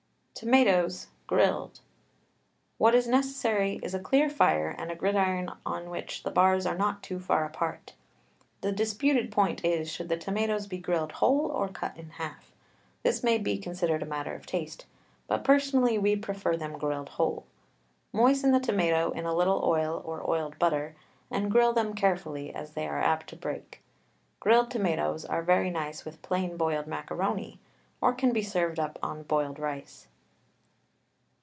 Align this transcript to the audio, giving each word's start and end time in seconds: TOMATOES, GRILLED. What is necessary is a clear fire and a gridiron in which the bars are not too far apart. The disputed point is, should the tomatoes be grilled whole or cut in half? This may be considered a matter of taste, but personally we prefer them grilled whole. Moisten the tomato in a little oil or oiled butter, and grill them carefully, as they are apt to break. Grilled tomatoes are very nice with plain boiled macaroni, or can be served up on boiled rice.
TOMATOES, 0.33 1.05
GRILLED. 1.27 1.81
What 2.79 2.95
is 2.95 3.07
necessary 3.07 3.79
is 3.83 3.93
a 3.93 3.99
clear 3.99 4.27
fire 4.27 4.73
and 4.75 4.89
a 4.89 4.95
gridiron 4.95 5.51
in 5.67 5.89
which 5.91 6.23
the 6.23 6.31
bars 6.31 6.65
are 6.65 6.73
not 6.75 7.03
too 7.03 7.19
far 7.19 7.45
apart. 7.45 7.93
The 8.61 8.71
disputed 8.71 9.31
point 9.31 9.63
is, 9.63 9.91
should 9.91 10.09
the 10.09 10.17
tomatoes 10.17 10.65
be 10.65 10.79
grilled 10.79 11.11
whole 11.11 11.51
or 11.51 11.67
cut 11.67 11.95
in 11.95 12.09
half? 12.11 12.51
This 13.03 13.23
may 13.23 13.37
be 13.37 13.59
considered 13.59 14.01
a 14.01 14.05
matter 14.07 14.33
of 14.33 14.47
taste, 14.47 14.87
but 15.27 15.43
personally 15.43 15.99
we 15.99 16.15
prefer 16.15 16.57
them 16.57 16.73
grilled 16.79 17.09
whole. 17.09 17.45
Moisten 18.11 18.49
the 18.49 18.59
tomato 18.59 19.11
in 19.11 19.25
a 19.25 19.35
little 19.35 19.61
oil 19.63 20.01
or 20.03 20.27
oiled 20.27 20.57
butter, 20.57 20.95
and 21.29 21.51
grill 21.51 21.73
them 21.73 21.93
carefully, 21.93 22.51
as 22.55 22.71
they 22.71 22.87
are 22.87 22.99
apt 22.99 23.27
to 23.29 23.35
break. 23.35 23.83
Grilled 24.39 24.71
tomatoes 24.71 25.23
are 25.23 25.43
very 25.43 25.69
nice 25.69 26.03
with 26.03 26.19
plain 26.23 26.57
boiled 26.57 26.87
macaroni, 26.87 27.59
or 27.99 28.11
can 28.11 28.33
be 28.33 28.41
served 28.41 28.79
up 28.79 28.97
on 29.03 29.21
boiled 29.21 29.59
rice. 29.59 30.07